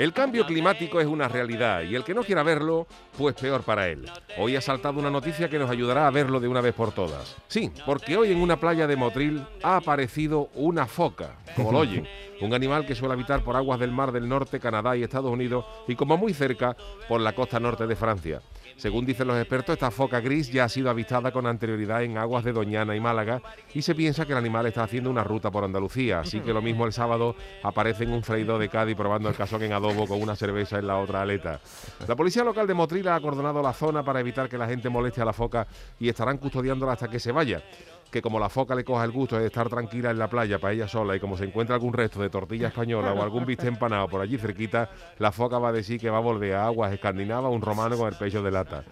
El 0.00 0.14
cambio 0.14 0.46
climático 0.46 0.98
es 0.98 1.06
una 1.06 1.28
realidad 1.28 1.82
y 1.82 1.94
el 1.94 2.04
que 2.04 2.14
no 2.14 2.24
quiera 2.24 2.42
verlo, 2.42 2.86
pues 3.18 3.34
peor 3.34 3.62
para 3.64 3.86
él. 3.86 4.10
Hoy 4.38 4.56
ha 4.56 4.62
saltado 4.62 4.98
una 4.98 5.10
noticia 5.10 5.50
que 5.50 5.58
nos 5.58 5.68
ayudará 5.68 6.06
a 6.06 6.10
verlo 6.10 6.40
de 6.40 6.48
una 6.48 6.62
vez 6.62 6.72
por 6.72 6.90
todas. 6.90 7.36
Sí, 7.48 7.70
porque 7.84 8.16
hoy 8.16 8.32
en 8.32 8.40
una 8.40 8.58
playa 8.58 8.86
de 8.86 8.96
Motril 8.96 9.44
ha 9.62 9.76
aparecido 9.76 10.48
una 10.54 10.86
foca, 10.86 11.34
como 11.56 11.72
lo 11.72 11.78
oyen, 11.78 12.06
un 12.40 12.54
animal 12.54 12.86
que 12.86 12.94
suele 12.94 13.14
habitar 13.14 13.42
por 13.42 13.56
aguas 13.56 13.78
del 13.78 13.92
Mar 13.92 14.12
del 14.12 14.28
Norte, 14.28 14.60
Canadá 14.60 14.96
y 14.96 15.02
Estados 15.02 15.30
Unidos 15.30 15.64
y 15.86 15.94
como 15.94 16.16
muy 16.16 16.32
cerca 16.32 16.76
por 17.08 17.20
la 17.20 17.34
costa 17.34 17.60
norte 17.60 17.86
de 17.86 17.96
Francia. 17.96 18.40
Según 18.76 19.04
dicen 19.04 19.28
los 19.28 19.36
expertos, 19.36 19.74
esta 19.74 19.90
foca 19.90 20.20
gris 20.20 20.50
ya 20.50 20.64
ha 20.64 20.68
sido 20.70 20.88
avistada 20.88 21.32
con 21.32 21.46
anterioridad 21.46 22.02
en 22.02 22.16
aguas 22.16 22.44
de 22.44 22.52
Doñana 22.52 22.96
y 22.96 23.00
Málaga 23.00 23.42
y 23.74 23.82
se 23.82 23.94
piensa 23.94 24.24
que 24.24 24.32
el 24.32 24.38
animal 24.38 24.64
está 24.64 24.84
haciendo 24.84 25.10
una 25.10 25.22
ruta 25.22 25.50
por 25.50 25.64
Andalucía, 25.64 26.20
así 26.20 26.40
que 26.40 26.54
lo 26.54 26.62
mismo 26.62 26.86
el 26.86 26.92
sábado 26.94 27.36
aparece 27.62 28.04
en 28.04 28.12
un 28.12 28.22
freído 28.22 28.58
de 28.58 28.70
Cádiz 28.70 28.96
probando 28.96 29.28
el 29.28 29.34
cazón 29.34 29.62
en 29.64 29.74
adobo 29.74 30.06
con 30.06 30.22
una 30.22 30.34
cerveza 30.34 30.78
en 30.78 30.86
la 30.86 30.96
otra 30.96 31.20
aleta. 31.20 31.60
La 32.08 32.16
policía 32.16 32.42
local 32.42 32.66
de 32.66 32.72
Motril 32.72 33.06
ha 33.08 33.16
acordonado 33.16 33.60
la 33.60 33.74
zona 33.74 34.02
para 34.02 34.20
evitar 34.20 34.48
que 34.48 34.56
la 34.56 34.66
gente 34.66 34.88
moleste 34.88 35.20
a 35.20 35.26
la 35.26 35.34
foca 35.34 35.66
y 35.98 36.08
estarán 36.08 36.38
custodiándola 36.38 36.92
hasta 36.92 37.08
que 37.08 37.20
se 37.20 37.32
vaya 37.32 37.62
que 38.10 38.20
como 38.20 38.38
la 38.38 38.48
foca 38.48 38.74
le 38.74 38.84
coja 38.84 39.04
el 39.04 39.12
gusto 39.12 39.38
de 39.38 39.46
estar 39.46 39.68
tranquila 39.68 40.10
en 40.10 40.18
la 40.18 40.28
playa 40.28 40.58
para 40.58 40.74
ella 40.74 40.88
sola 40.88 41.16
y 41.16 41.20
como 41.20 41.36
se 41.36 41.44
encuentra 41.44 41.74
algún 41.74 41.92
resto 41.92 42.20
de 42.20 42.30
tortilla 42.30 42.68
española 42.68 43.12
o 43.12 43.22
algún 43.22 43.46
bistec 43.46 43.68
empanado 43.68 44.08
por 44.08 44.20
allí 44.20 44.36
cerquita, 44.38 44.90
la 45.18 45.32
foca 45.32 45.58
va 45.58 45.68
a 45.68 45.72
decir 45.72 46.00
que 46.00 46.10
va 46.10 46.18
a 46.18 46.20
volver 46.20 46.54
a 46.54 46.66
aguas 46.66 46.92
escandinavas 46.92 47.52
un 47.52 47.62
romano 47.62 47.96
con 47.96 48.08
el 48.08 48.18
pecho 48.18 48.42
de 48.42 48.50
lata. 48.50 48.84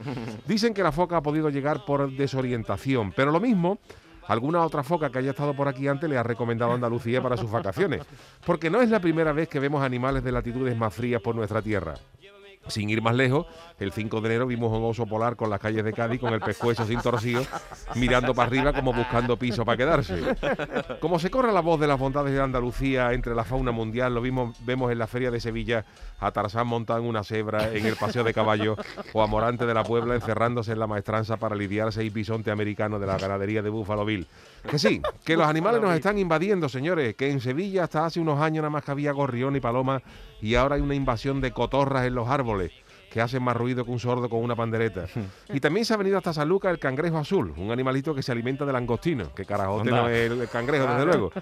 Dicen 0.47 0.73
que 0.73 0.83
la 0.83 0.93
foca 0.93 1.17
ha 1.17 1.23
podido 1.23 1.51
llegar 1.51 1.85
por 1.85 2.11
desorientación, 2.11 3.13
pero 3.13 3.31
lo 3.31 3.41
mismo 3.41 3.79
alguna 4.29 4.63
otra 4.63 4.83
foca 4.83 5.11
que 5.11 5.19
haya 5.19 5.31
estado 5.31 5.55
por 5.55 5.69
aquí 5.69 5.89
antes 5.89 6.09
le 6.09 6.19
ha 6.19 6.23
recomendado 6.23 6.73
Andalucía 6.73 7.23
para 7.23 7.37
sus 7.37 7.51
vacaciones, 7.51 8.03
porque 8.45 8.71
no 8.71 8.83
es 8.83 8.91
la 8.91 9.01
primera 9.01 9.33
vez 9.33 9.49
que 9.49 9.59
vemos 9.59 9.83
animales 9.83 10.23
de 10.23 10.33
latitudes 10.33 10.77
más 10.77 10.95
frías 10.95 11.23
por 11.23 11.35
nuestra 11.35 11.63
tierra. 11.63 11.95
Sin 12.69 12.91
ir 12.91 13.03
más 13.03 13.15
lejos, 13.15 13.47
el 13.79 13.93
5 13.93 14.21
de 14.21 14.29
enero 14.29 14.47
vimos 14.47 14.73
un 14.73 14.85
oso 14.85 15.07
polar 15.07 15.37
con 15.37 15.51
las 15.51 15.61
calles 15.61 15.85
de 15.85 15.93
Cádiz 15.93 16.21
con 16.21 16.33
el 16.33 16.41
pescuezo 16.41 16.87
sin 16.87 17.01
torcido, 17.01 17.43
mirando 17.97 18.35
para 18.35 18.49
arriba 18.49 18.73
como 18.73 18.93
buscando 18.93 19.37
piso 19.37 19.65
para 19.65 19.77
quedarse. 19.77 20.37
Como 21.01 21.19
se 21.19 21.31
corre 21.31 21.53
la 21.53 21.61
voz 21.61 21.81
de 21.81 21.87
las 21.87 21.99
bondades 21.99 22.33
de 22.33 22.41
Andalucía 22.41 23.13
entre 23.13 23.35
la 23.35 23.45
fauna 23.45 23.73
mundial, 23.73 24.15
lo 24.15 24.21
vimos, 24.21 24.57
vemos 24.65 24.93
en 24.93 24.99
la 24.99 25.07
Feria 25.07 25.31
de 25.31 25.41
Sevilla 25.41 25.85
a 26.21 26.31
Tarzán 26.31 26.67
montado 26.67 27.01
en 27.01 27.07
una 27.07 27.25
cebra 27.25 27.73
en 27.73 27.87
el 27.87 27.97
Paseo 27.97 28.25
de 28.25 28.35
Caballo 28.35 28.77
o 29.13 29.23
a 29.23 29.27
Morante 29.27 29.67
de 29.67 29.75
la 29.75 29.85
Puebla 29.85 30.15
encerrándose 30.15 30.73
en 30.73 30.79
la 30.79 30.87
maestranza 30.87 31.37
para 31.37 31.55
lidiar 31.55 31.93
seis 31.93 32.13
bisonte 32.13 32.51
americanos 32.51 33.01
de 33.01 33.07
la 33.07 33.17
ganadería 33.19 33.63
de 33.63 33.71
Buffalo 33.71 34.05
Bill. 34.05 34.27
Que 34.69 34.79
sí, 34.79 35.01
que 35.25 35.37
los 35.37 35.47
animales 35.47 35.81
nos 35.81 35.95
están 35.95 36.19
invadiendo, 36.19 36.69
señores, 36.69 37.15
que 37.15 37.31
en 37.31 37.41
Sevilla 37.41 37.85
hasta 37.85 38.07
hace 38.07 38.21
unos 38.21 38.41
años 38.41 38.63
nada 38.63 38.71
más 38.71 38.85
que 38.85 38.91
había 38.91 39.13
gorrión 39.13 39.57
y 39.57 39.61
paloma 39.61 40.03
y 40.41 40.55
ahora 40.55 40.77
hay 40.77 40.83
una 40.83 40.95
invasión 40.95 41.41
de 41.41 41.53
cotorras 41.53 42.07
en 42.07 42.15
los 42.15 42.29
árboles 42.29 42.73
que 43.11 43.21
hacen 43.21 43.43
más 43.43 43.57
ruido 43.57 43.85
que 43.85 43.91
un 43.91 43.99
sordo 43.99 44.29
con 44.29 44.43
una 44.43 44.55
pandereta. 44.55 45.07
Y 45.53 45.61
también 45.61 45.85
se 45.87 45.95
ha 45.95 45.97
venido 45.97 46.19
hasta 46.19 46.33
San 46.33 46.49
Lucas 46.49 46.71
el 46.71 46.79
cangrejo 46.79 47.17
azul, 47.17 47.55
un 47.57 47.71
animalito 47.71 48.15
que 48.15 48.23
se 48.23 48.33
alimenta 48.33 48.67
del 48.67 48.75
langostino, 48.75 49.33
que 49.35 49.47
carajote 49.47 49.91
no 49.91 50.09
es 50.09 50.31
el 50.31 50.49
cangrejo, 50.49 50.87
desde 50.87 51.07
luego. 51.07 51.33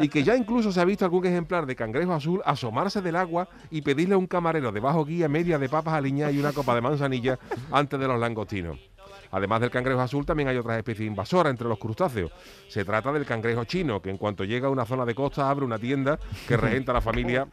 Y 0.00 0.08
que 0.08 0.24
ya 0.24 0.36
incluso 0.36 0.72
se 0.72 0.80
ha 0.80 0.84
visto 0.84 1.04
algún 1.04 1.24
ejemplar 1.24 1.66
de 1.66 1.76
cangrejo 1.76 2.12
azul 2.12 2.42
asomarse 2.44 3.00
del 3.00 3.16
agua 3.16 3.48
y 3.70 3.82
pedirle 3.82 4.14
a 4.14 4.18
un 4.18 4.26
camarero 4.26 4.72
de 4.72 4.80
bajo 4.80 5.04
guía 5.04 5.28
media 5.28 5.58
de 5.58 5.68
papas 5.68 5.94
aliñadas 5.94 6.34
y 6.34 6.40
una 6.40 6.52
copa 6.52 6.74
de 6.74 6.80
manzanilla 6.80 7.38
antes 7.70 7.98
de 7.98 8.08
los 8.08 8.18
langostinos. 8.18 8.78
Además 9.34 9.60
del 9.60 9.70
cangrejo 9.70 10.00
azul, 10.00 10.24
también 10.24 10.48
hay 10.48 10.56
otras 10.56 10.78
especies 10.78 11.08
invasoras 11.08 11.50
entre 11.50 11.66
los 11.66 11.76
crustáceos. 11.76 12.30
Se 12.68 12.84
trata 12.84 13.12
del 13.12 13.26
cangrejo 13.26 13.64
chino, 13.64 14.00
que 14.00 14.08
en 14.08 14.16
cuanto 14.16 14.44
llega 14.44 14.68
a 14.68 14.70
una 14.70 14.84
zona 14.84 15.04
de 15.04 15.12
costa 15.12 15.50
abre 15.50 15.64
una 15.64 15.76
tienda 15.76 16.20
que 16.46 16.56
regenta 16.56 16.92
la 16.92 17.00
familia 17.00 17.48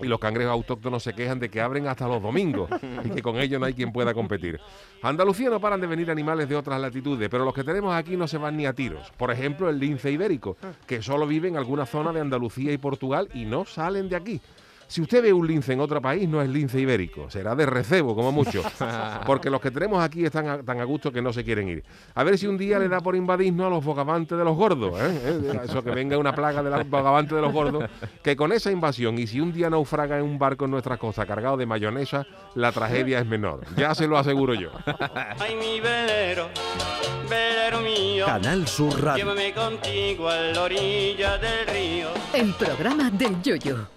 y 0.00 0.06
los 0.06 0.20
cangrejos 0.20 0.52
autóctonos 0.52 1.02
se 1.02 1.14
quejan 1.14 1.40
de 1.40 1.48
que 1.48 1.60
abren 1.60 1.88
hasta 1.88 2.06
los 2.06 2.22
domingos 2.22 2.70
y 3.04 3.10
que 3.10 3.20
con 3.20 3.36
ello 3.36 3.58
no 3.58 3.66
hay 3.66 3.74
quien 3.74 3.92
pueda 3.92 4.14
competir. 4.14 4.60
Andalucía 5.02 5.50
no 5.50 5.58
paran 5.58 5.80
de 5.80 5.88
venir 5.88 6.08
animales 6.08 6.48
de 6.48 6.54
otras 6.54 6.80
latitudes, 6.80 7.28
pero 7.28 7.44
los 7.44 7.52
que 7.52 7.64
tenemos 7.64 7.92
aquí 7.96 8.16
no 8.16 8.28
se 8.28 8.38
van 8.38 8.56
ni 8.56 8.66
a 8.66 8.72
tiros. 8.72 9.10
Por 9.16 9.32
ejemplo, 9.32 9.68
el 9.68 9.80
lince 9.80 10.12
ibérico, 10.12 10.56
que 10.86 11.02
solo 11.02 11.26
vive 11.26 11.48
en 11.48 11.56
alguna 11.56 11.84
zona 11.84 12.12
de 12.12 12.20
Andalucía 12.20 12.72
y 12.72 12.78
Portugal 12.78 13.28
y 13.34 13.44
no 13.44 13.64
salen 13.64 14.08
de 14.08 14.14
aquí. 14.14 14.40
Si 14.88 15.02
usted 15.02 15.22
ve 15.22 15.32
un 15.34 15.46
lince 15.46 15.74
en 15.74 15.80
otro 15.80 16.00
país, 16.00 16.26
no 16.26 16.40
es 16.40 16.48
lince 16.48 16.80
ibérico, 16.80 17.30
será 17.30 17.54
de 17.54 17.66
recebo, 17.66 18.14
como 18.14 18.32
mucho. 18.32 18.62
Porque 19.26 19.50
los 19.50 19.60
que 19.60 19.70
tenemos 19.70 20.02
aquí 20.02 20.24
están 20.24 20.48
a- 20.48 20.62
tan 20.62 20.80
a 20.80 20.84
gusto 20.84 21.12
que 21.12 21.20
no 21.20 21.30
se 21.32 21.44
quieren 21.44 21.68
ir. 21.68 21.84
A 22.14 22.24
ver 22.24 22.38
si 22.38 22.46
un 22.46 22.56
día 22.56 22.78
le 22.78 22.88
da 22.88 23.00
por 23.00 23.14
invadirnos 23.14 23.66
a 23.66 23.70
los 23.70 23.84
bogavantes 23.84 24.36
de 24.38 24.42
los 24.44 24.56
gordos. 24.56 24.98
¿eh? 24.98 25.20
¿Eh? 25.52 25.60
Eso 25.64 25.84
que 25.84 25.90
venga 25.90 26.16
una 26.16 26.34
plaga 26.34 26.62
de 26.62 26.70
los 26.70 26.88
bogavantes 26.88 27.36
de 27.36 27.42
los 27.42 27.52
gordos. 27.52 27.84
Que 28.22 28.34
con 28.34 28.50
esa 28.52 28.70
invasión, 28.70 29.18
y 29.18 29.26
si 29.26 29.40
un 29.40 29.52
día 29.52 29.68
naufraga 29.68 30.16
en 30.18 30.24
un 30.24 30.38
barco 30.38 30.64
en 30.64 30.70
nuestra 30.70 30.96
costa 30.96 31.26
cargado 31.26 31.58
de 31.58 31.66
mayonesa, 31.66 32.26
la 32.54 32.72
tragedia 32.72 33.18
es 33.18 33.26
menor. 33.26 33.60
Ya 33.76 33.94
se 33.94 34.06
lo 34.08 34.16
aseguro 34.16 34.54
yo. 34.54 34.70
Ay, 35.38 35.54
mi 35.56 35.80
velero, 35.80 36.48
velero 37.28 37.80
mío, 37.80 38.24
Canal 38.24 38.66
Sur 38.66 39.02
Radio. 39.02 39.22
llévame 39.24 39.52
contigo 39.52 40.28
a 40.30 40.36
la 40.36 40.62
orilla 40.62 41.36
del 41.36 41.66
río. 41.66 42.08
El 42.32 42.54
programa 42.54 43.10
del 43.10 43.42
Yoyo. 43.42 43.88